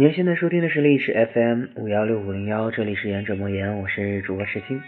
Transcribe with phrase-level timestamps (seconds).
[0.00, 4.80] 您现在收听的是历史 FM 五幺六五零幺，这里是言者莫言，我是主播石青。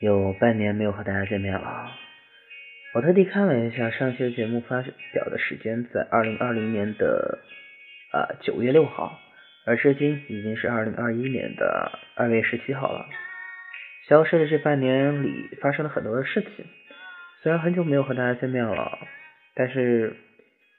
[0.00, 1.92] 有半年没有和大家见面了，
[2.94, 7.38] 我特地看了一下上期的节目发表的时间，在二零二零年的
[8.10, 9.20] 啊九月六号，
[9.66, 13.06] 而至今已经是二零二一年的二月十七号了。
[14.08, 16.66] 消失的这半年里，发生了很多的事情。
[17.44, 18.98] 虽然很久没有和大家见面了，
[19.54, 20.16] 但是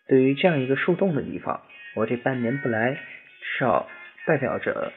[0.10, 1.62] 对于这样一个树洞的地方，
[1.96, 2.98] 我这半年不来。
[3.60, 3.88] 少
[4.26, 4.92] 代表着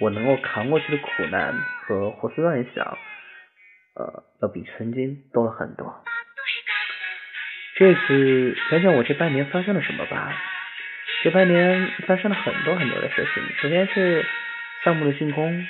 [0.00, 2.98] 我能够扛过去的苦难和胡思乱想，
[3.94, 6.02] 呃，要比曾经多了很多。
[7.76, 10.34] 这次讲讲我这半年发生了什么吧。
[11.22, 13.42] 这半年发生了很多很多的事情。
[13.60, 14.24] 首先是
[14.84, 15.66] 项目的进攻，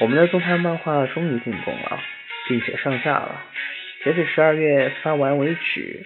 [0.00, 2.00] 我们的动态漫画终于进攻了，
[2.48, 3.40] 并且上架了。
[4.04, 6.04] 截止十二月发完为止，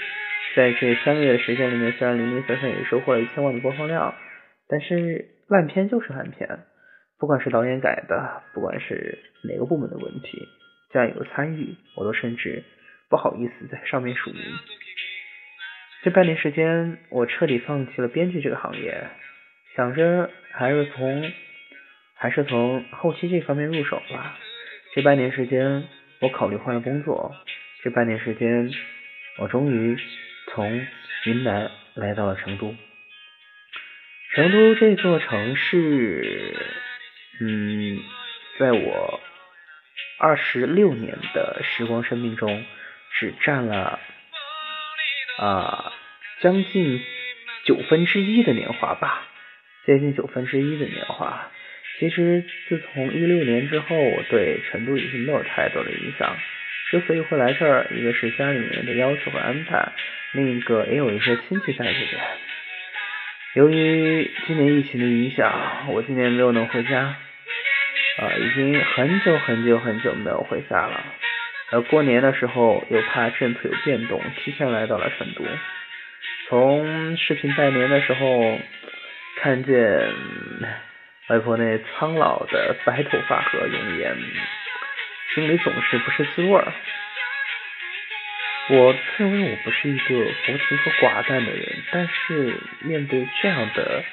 [0.54, 4.14] 在这三个月的时间里面，虽然零零散散也收获了一千万的播放量，
[4.68, 5.26] 但是。
[5.48, 6.60] 烂片就是烂片，
[7.18, 10.46] 不管是导演改的，不管是哪个部门的问题，
[10.92, 12.62] 这样有参与，我都甚至
[13.08, 14.42] 不好意思在上面署名。
[16.02, 19.08] 这半年时间，我彻底放弃了编剧这个行业，
[19.74, 21.32] 想着还是从
[22.14, 24.36] 还是从后期这方面入手吧。
[24.94, 25.84] 这半年时间，
[26.20, 27.34] 我考虑换了工作。
[27.82, 28.70] 这半年时间，
[29.38, 29.96] 我终于
[30.52, 30.86] 从
[31.24, 32.74] 云南来到了成都。
[34.38, 36.54] 成都这座城市，
[37.40, 37.98] 嗯，
[38.56, 39.20] 在我
[40.16, 42.64] 二十六年的时光生命中，
[43.18, 43.98] 只占了
[45.38, 45.92] 啊
[46.40, 47.02] 将近
[47.64, 49.26] 九分之一的年华吧，
[49.84, 51.50] 接近九分之一的年华。
[51.98, 56.36] 其实自从一六年之后，我对成都已经没有太多的影响。
[56.92, 59.90] 之所以会来这儿，一个是家里面的要求和安排，
[60.30, 62.22] 另一个也有一些亲戚在这边。
[63.58, 65.52] 由于今年疫情的影响，
[65.88, 71.04] 我今年没有能回家，啊，已经很久很久很久没有回家了。
[71.72, 75.44] 而过年的时候又怕政策有变动，提前来到了成都。
[76.48, 78.60] 从视频拜年的时候
[79.40, 80.08] 看见
[81.26, 84.16] 外婆那苍老的白头发和容颜，
[85.34, 86.72] 心里总是不是滋味儿。
[88.70, 94.04] 我自认为我不是一个薄情和寡淡的人，但是面对这样的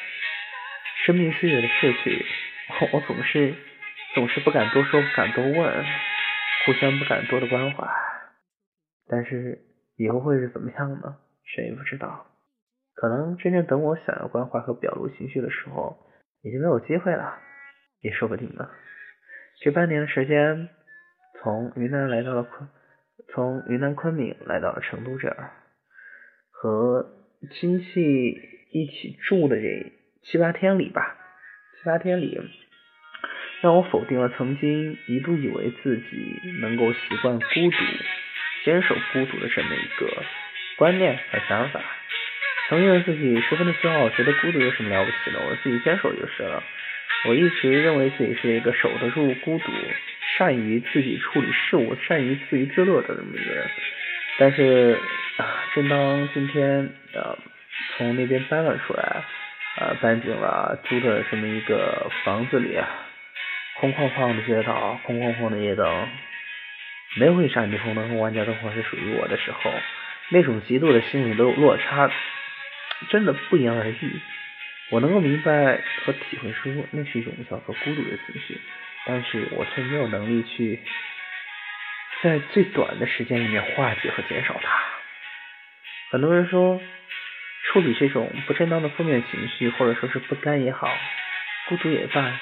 [1.05, 2.25] 生命岁月的逝去，
[2.93, 3.53] 我总是
[4.13, 5.85] 总是不敢多说，不敢多问，
[6.65, 7.85] 互相不敢多的关怀。
[9.09, 9.59] 但是
[9.97, 11.17] 以后会是怎么样呢？
[11.43, 12.25] 谁也不知道。
[12.95, 15.97] 可能真正等我想要关怀和表露情绪的时候，
[16.43, 17.39] 已经没有机会了，
[17.99, 18.69] 也说不定呢。
[19.61, 20.69] 这半年的时间，
[21.41, 22.69] 从云南来到了昆。
[23.33, 25.51] 从云南昆明来到了成都这儿，
[26.51, 27.05] 和
[27.51, 28.39] 亲戚
[28.71, 29.91] 一起住的这
[30.23, 31.17] 七八天里吧，
[31.77, 32.39] 七八天里，
[33.61, 37.77] 让我否定了曾经一度以为自己能够习惯孤独、
[38.63, 40.23] 坚守孤独的这么一个
[40.77, 41.81] 观念和想法。
[42.69, 46.63] 曾经的自己十分的骄傲，觉得孤独有什么了不起的，我自己坚守就是了。
[47.27, 49.71] 我一直认为自己是一个守得住孤独。
[50.37, 53.69] 善于自己处理事物，善于自娱自乐的这么一个人，
[54.37, 54.99] 但是
[55.37, 57.37] 啊，正当今天呃
[57.97, 59.23] 从那边搬了出来，
[59.77, 62.77] 呃搬进了租的这么一个房子里，
[63.79, 66.07] 空旷旷的街道，空旷旷的夜灯，
[67.17, 69.71] 没有一盏霓虹灯和万家灯火是属于我的时候，
[70.29, 72.11] 那种极度的心理的落差，
[73.09, 74.19] 真的不言而喻。
[74.89, 78.59] 我能够明白和体会出那是一种叫做孤独的情绪。
[79.05, 80.79] 但是我却没有能力去
[82.23, 84.83] 在最短的时间里面化解和减少它。
[86.11, 86.79] 很多人说，
[87.67, 90.87] 处理这种不正当的负面情绪，或者说是不甘也好，
[91.69, 92.39] 孤独也罢，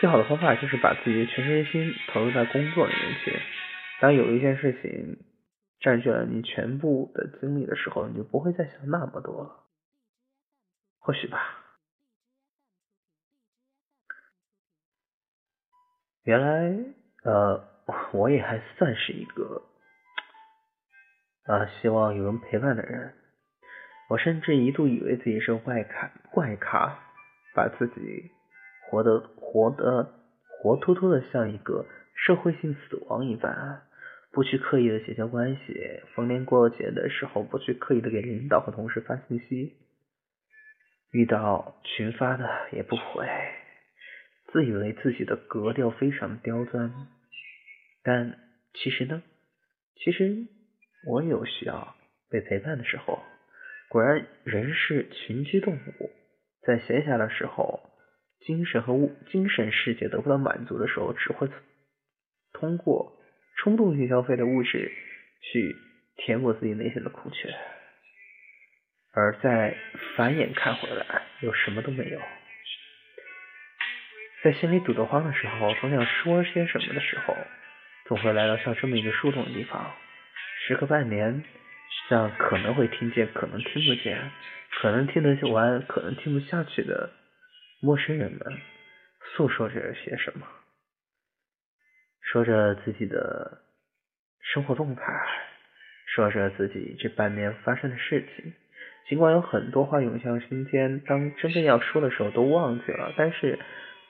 [0.00, 3.38] 最好的方法就是把自己的全身心投入在工作里面去。
[4.00, 5.18] 当有一件事情
[5.80, 9.50] 占据了你全部的精力的时候，你就不会再想那么多了。
[10.98, 11.59] 或许吧。
[16.24, 16.76] 原来，
[17.24, 17.64] 呃，
[18.12, 19.62] 我也还算是一个
[21.44, 23.14] 啊，希望有人陪伴的人。
[24.10, 26.98] 我甚至一度以为自己是外咖怪咖，
[27.54, 28.30] 把自己
[28.88, 30.12] 活得活得
[30.62, 33.82] 活脱脱的像一个社会性死亡一般，
[34.32, 39.76] 不去刻意的结交关系，逢年过节的时候不去刻意的给领导和同事发信息，
[41.12, 43.26] 遇到群发的也不回。
[44.52, 46.92] 自以为自己的格调非常刁钻，
[48.02, 48.38] 但
[48.74, 49.22] 其实呢，
[49.96, 50.46] 其实
[51.06, 51.96] 我有需要
[52.30, 53.22] 被陪伴的时候。
[53.88, 56.10] 果然，人是群居动物，
[56.62, 57.80] 在闲暇的时候，
[58.46, 61.48] 精神和物精神世界得不到满足的时候，只会
[62.52, 63.18] 通过
[63.56, 64.92] 冲动性消费的物质
[65.42, 65.74] 去
[66.16, 67.52] 填补自己内心的空缺，
[69.12, 69.76] 而在
[70.16, 72.20] 反眼看回来，又什么都没有。
[74.42, 77.36] 在心里堵得慌的时候，总想说些什么的时候，
[78.06, 79.92] 总会来到像这么一个树洞的地方，
[80.66, 81.44] 时隔半年，
[82.08, 84.30] 像可能会听见、可能听不见、
[84.80, 87.10] 可能听得完、可能听不下去的
[87.82, 88.40] 陌生人们
[89.36, 90.46] 诉说着些什么，
[92.22, 93.58] 说着自己的
[94.54, 95.02] 生活动态，
[96.14, 98.54] 说着自己这半年发生的事情。
[99.06, 103.58] 尽管有很多话涌向心间，当真正要说的时候都忘记了，但是。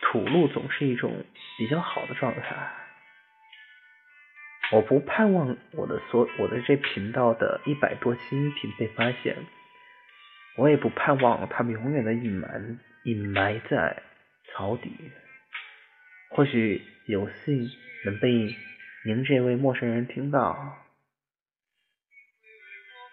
[0.01, 1.25] 吐露总是一种
[1.59, 2.73] 比较好的状态。
[4.73, 9.37] 我不盼望我的所我的这频道的一百多期音频被发现，
[10.57, 14.03] 我也不盼望他们永远的隐瞒隐埋在
[14.47, 14.93] 草底。
[16.31, 17.69] 或许有幸
[18.05, 18.55] 能被
[19.05, 20.79] 您这位陌生人听到，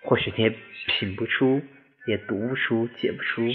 [0.04, 0.56] 或许你也
[1.00, 1.63] 品不出，
[2.06, 3.48] 也读不出，解不出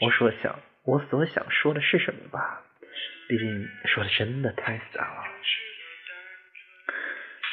[0.00, 2.62] 我所想我所想说的是什么吧。
[3.32, 5.24] 毕竟说的真的太散了，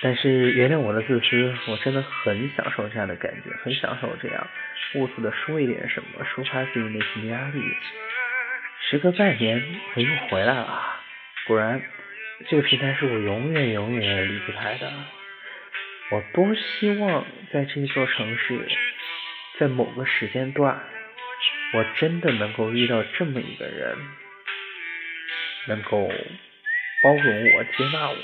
[0.01, 4.45] 但是原谅我的自私，我真的很享受这样的感觉，很享受这样
[4.95, 7.63] 兀自的说一点什么，抒发自己内心的压力。
[8.89, 9.63] 时隔半年，
[9.95, 10.99] 我又回来了，
[11.47, 11.81] 果然
[12.49, 14.91] 这个平台是我永远永远离不开的。
[16.11, 18.67] 我多希望在这座城市，
[19.57, 20.77] 在某个时间段，
[21.73, 23.97] 我真的能够遇到这么一个人。
[25.67, 26.09] 能够
[27.03, 28.17] 包容我、接纳我，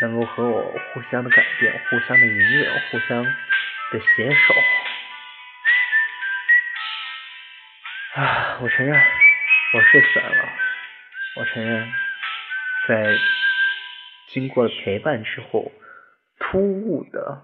[0.00, 4.54] 能够和我互相的改变、互相的隐忍、互相的携手。
[8.14, 9.00] 啊，我承认
[9.74, 10.52] 我是散了，
[11.36, 11.92] 我承认
[12.88, 13.18] 在
[14.28, 15.70] 经过了陪伴之后，
[16.38, 17.42] 突兀的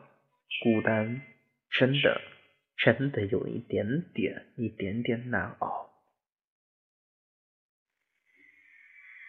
[0.63, 1.23] 孤单
[1.71, 2.21] 真的
[2.77, 3.85] 真的有一点
[4.15, 5.86] 点、一点点难熬。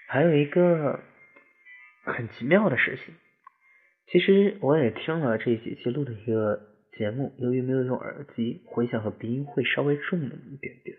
[0.10, 1.02] 还有一个
[2.06, 3.14] 很奇妙的事情，
[4.08, 6.62] 其实我也听了这几期录的一个
[6.94, 10.98] 节目，由于没有用耳机，回响和鼻音会稍微重那么一点点，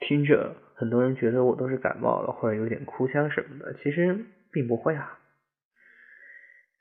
[0.00, 5.20] 听着很多人觉得我都是感冒了或者有点哭腔什么的，其实并不会啊。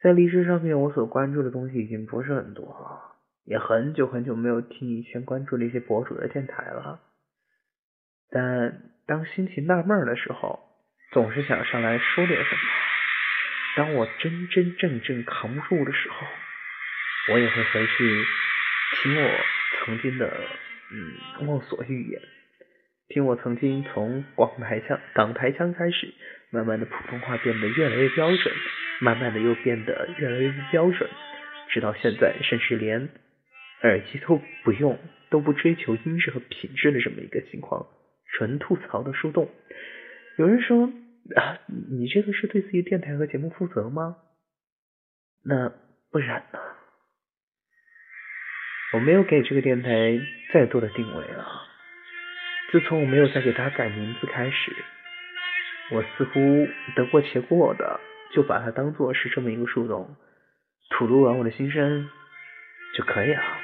[0.02, 7.02] 在荔枝上面，我所关注的东西已经不是很多了，也很久很久没有听以前关注的一些博主的电台了，
[8.32, 10.68] 但当心情纳闷的时候。
[11.12, 12.62] 总是想上来说点什么。
[13.76, 16.28] 当我真真正正扛不住的时候，
[17.34, 18.26] 我也会回去
[18.96, 19.30] 听我
[19.86, 20.32] 曾经的
[20.92, 22.22] 嗯梦所欲言，
[23.08, 26.14] 听我曾经从广台腔、港台腔开始，
[26.52, 28.54] 慢慢的普通话变得越来越标准，
[29.00, 31.10] 慢慢的又变得越来越不标准，
[31.70, 33.10] 直到现在，甚至连
[33.84, 35.00] 耳机都不用，
[35.30, 37.88] 都不追求音质和品质的这么一个情况，
[38.34, 39.50] 纯吐槽的树洞。
[40.39, 40.89] 有人说
[41.36, 41.60] 啊，
[41.91, 44.15] 你这个是对自己电台和节目负责吗？
[45.43, 45.69] 那
[46.12, 46.60] 不然呢？
[48.93, 50.17] 我没有给这个电台
[50.53, 51.46] 再多的定位了。
[52.72, 54.74] 自从我没有再给它改名字开始，
[55.91, 56.39] 我似乎
[56.96, 58.00] 得过且过的
[58.34, 60.15] 就把它当做是这么一个树洞，
[60.91, 62.10] 吐露完我的心声
[62.96, 63.59] 就可以了。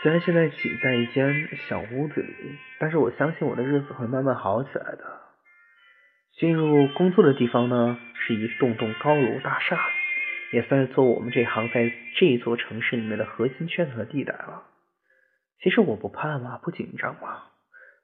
[0.00, 5.20] 虽然现在挤在一间小屋子里，但是我相信我的日子会慢慢好起来的。
[6.34, 9.76] 进入工作的地方呢，是一栋栋高楼大厦，
[10.52, 14.62] 也算是做我们这行在这座城市里面的核心圈和地带了。
[15.60, 17.42] 其实我不怕嘛，不紧张嘛，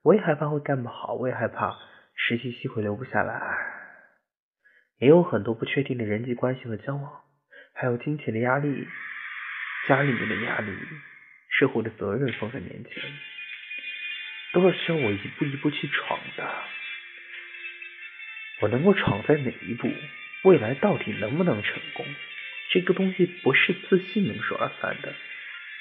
[0.03, 1.77] 我也害怕会干不好，我也害怕
[2.17, 3.41] 实习机会留不下来，
[4.99, 7.21] 也有很多不确定的人际关系和交往，
[7.73, 8.89] 还有金钱的压力、
[9.87, 10.73] 家里面的压力。
[11.59, 13.03] 社会的责任放在面前，
[14.53, 16.65] 都是需要我一步一步去闯的。
[18.61, 19.93] 我能够闯在哪一步，
[20.43, 22.07] 未来到底能不能成功？
[22.71, 25.15] 这个东西不是自信能说了算的，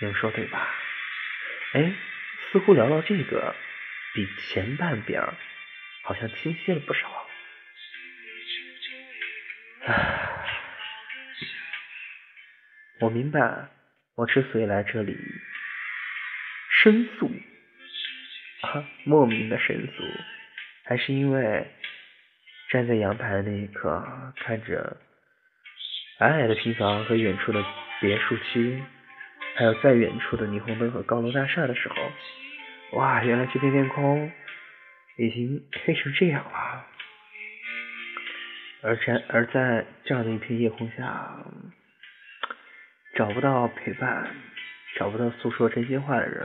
[0.01, 0.73] 您说对吧？
[1.73, 1.93] 哎，
[2.51, 3.55] 似乎聊到这个，
[4.13, 5.23] 比前半边
[6.03, 7.27] 好像清晰了不少。
[9.85, 10.29] 唉，
[12.99, 13.69] 我明白，
[14.15, 15.17] 我之所以来这里。
[16.83, 17.31] 申诉
[18.59, 20.03] 啊，莫名的申诉，
[20.83, 21.65] 还是因为
[22.69, 24.97] 站在阳台的那一刻，看着
[26.19, 27.63] 矮矮的平房和远处的
[28.01, 28.83] 别墅区，
[29.55, 31.95] 还有再远处的霓虹灯和高楼大厦的时候，
[32.97, 34.29] 哇，原来这片天空
[35.17, 36.85] 已经黑成这样了，
[38.81, 41.45] 而在而在这样的一片夜空下，
[43.15, 44.35] 找不到陪伴，
[44.95, 46.43] 找不到诉说真心话的人，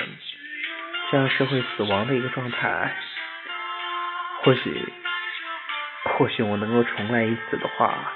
[1.10, 2.94] 这样是会死亡的一个状态。
[4.42, 4.92] 或许，
[6.04, 8.12] 或许我能够重来一次的话，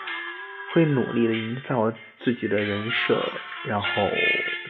[0.73, 3.23] 会努力的营造自己的人设，
[3.65, 3.87] 然后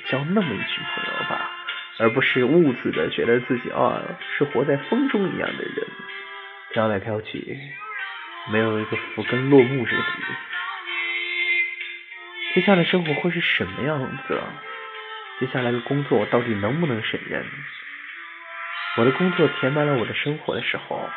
[0.09, 1.51] 交那么一群朋友吧。
[1.99, 4.01] 而不是兀自的觉得自己啊
[4.37, 5.87] 是活在风中一样的人，
[6.73, 7.59] 飘来飘去，
[8.51, 10.09] 没有一个福根落木这个底。
[12.55, 14.41] 接下来生活会是什么样子？
[15.43, 17.45] 接下来的工作到底能不能胜任？
[18.97, 21.11] 我的工作填满了我的生活的时候，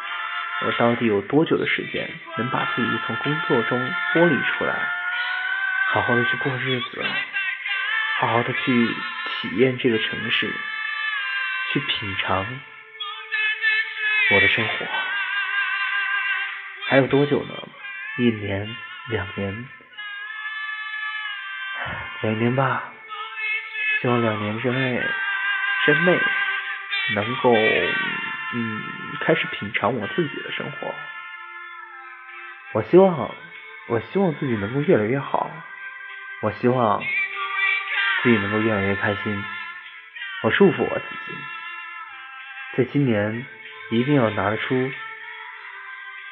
[0.65, 3.79] 我到底有多久的时间能把自己从工作中
[4.15, 4.73] 剥离出来，
[5.91, 7.05] 好好的去过日子？
[8.17, 8.87] 好好的去
[9.27, 10.51] 体验这个城市，
[11.71, 12.47] 去品尝
[14.31, 14.87] 我的生活，
[16.87, 17.53] 还有多久呢？
[18.17, 18.75] 一年、
[19.09, 19.67] 两年、
[22.23, 22.94] 两年吧。
[24.01, 25.01] 希望两年之内
[25.85, 26.19] 之内
[27.15, 28.81] 能够嗯
[29.21, 30.93] 开始品尝我自己的生活。
[32.73, 33.33] 我希望，
[33.87, 35.49] 我希望自己能够越来越好。
[36.41, 37.03] 我希望。
[38.23, 39.43] 自己能够越来越开心，
[40.41, 41.37] 我祝福我自己，
[42.75, 43.45] 在今年
[43.91, 44.91] 一定要拿得出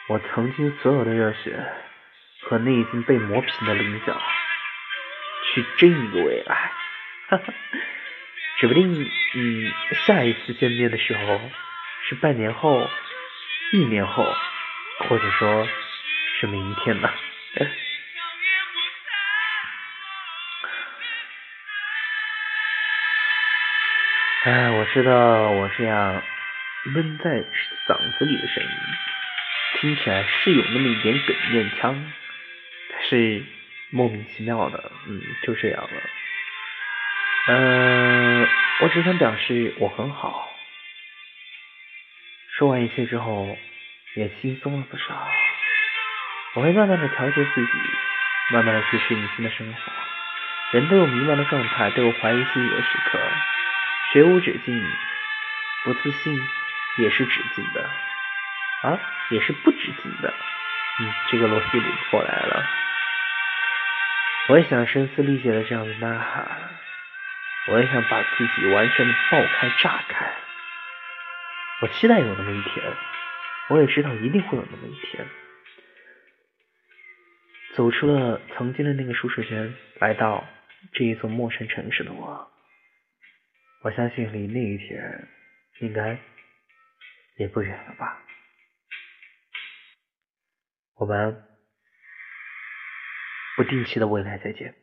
[0.08, 1.63] 我曾经所有的热血
[2.41, 4.20] 和那已经被磨平的棱角，
[5.53, 6.72] 去争一个未来。
[7.27, 7.53] 哈哈，
[8.60, 9.74] 指不定，嗯，
[10.06, 11.39] 下一次见面的时候
[12.08, 12.89] 是半年后、
[13.72, 14.25] 一年后，
[15.08, 15.68] 或者说
[16.39, 17.10] 是明天呢。
[24.44, 25.13] 哎，我知道
[25.51, 26.22] 我这样
[26.94, 27.30] 闷在
[27.88, 28.70] 嗓子里的声音，
[29.80, 32.12] 听起来是有那么一点哽咽腔，
[32.92, 33.42] 但是
[33.89, 36.01] 莫名其妙的，嗯，就这样了。
[37.46, 38.48] 嗯，
[38.80, 40.50] 我只想表示我很好。
[42.58, 43.58] 说完一切之后，
[44.16, 45.28] 也轻松了不少。
[46.54, 47.72] 我会慢慢的调节自己，
[48.52, 49.80] 慢慢的去适应新的生活。
[50.72, 53.20] 人都有迷茫的状态，都有怀疑自己的时刻。
[54.14, 54.88] 学无止境，
[55.84, 56.40] 不自信
[57.00, 57.90] 也是止境的，
[58.84, 59.00] 啊，
[59.32, 60.34] 也是不止境的。
[61.00, 62.66] 嗯，这个逻辑捋不过来了。
[64.50, 66.70] 我也想声嘶力竭的这样的呐喊，
[67.70, 70.34] 我也想把自己完全的爆开炸开。
[71.82, 72.93] 我期待有那么一天，
[73.70, 75.25] 我也知道一定会有那么一天，
[77.74, 80.46] 走出了曾经的那个舒适圈，来到
[80.91, 82.51] 这一座陌生城市的我。
[83.84, 85.27] 我相信离那一天
[85.79, 86.17] 应该
[87.38, 88.22] 也不远了吧。
[90.96, 91.43] 我们
[93.58, 94.83] 不定期的未来再见。